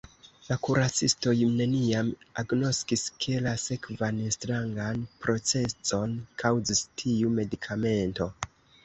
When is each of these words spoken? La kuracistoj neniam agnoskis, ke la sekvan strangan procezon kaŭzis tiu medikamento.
La 0.43 0.55
kuracistoj 0.67 1.33
neniam 1.57 2.07
agnoskis, 2.43 3.03
ke 3.25 3.35
la 3.47 3.53
sekvan 3.65 4.23
strangan 4.37 5.05
procezon 5.27 6.17
kaŭzis 6.45 6.83
tiu 7.03 7.35
medikamento. 7.43 8.31